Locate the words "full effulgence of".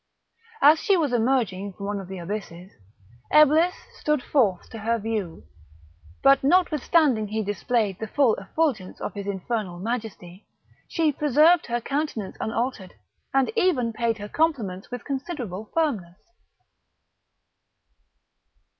8.07-9.13